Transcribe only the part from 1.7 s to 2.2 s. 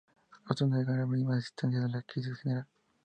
de una